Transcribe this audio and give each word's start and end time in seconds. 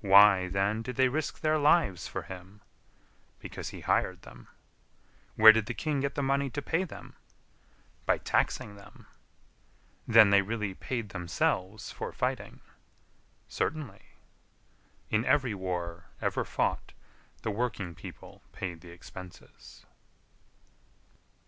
Why, 0.00 0.46
then, 0.46 0.82
did 0.82 0.94
they 0.94 1.08
risk 1.08 1.40
their 1.40 1.58
lives 1.58 2.06
for 2.06 2.22
him? 2.22 2.60
Because 3.40 3.70
he 3.70 3.80
hired 3.80 4.22
them. 4.22 4.46
Where 5.34 5.50
did 5.50 5.66
the 5.66 5.74
king 5.74 5.98
get 6.02 6.14
the 6.14 6.22
money 6.22 6.48
to 6.50 6.62
pay 6.62 6.84
them? 6.84 7.16
By 8.04 8.18
taxing 8.18 8.76
them. 8.76 9.08
Then 10.06 10.30
they 10.30 10.40
really 10.40 10.74
paid 10.74 11.08
themselves 11.08 11.90
for 11.90 12.12
fighting? 12.12 12.60
Certainly. 13.48 14.02
In 15.10 15.24
every 15.24 15.50
war 15.52 16.10
ever 16.22 16.44
fought 16.44 16.92
the 17.42 17.50
working 17.50 17.96
people 17.96 18.42
paid 18.52 18.82
the 18.82 18.90
expenses. 18.92 19.84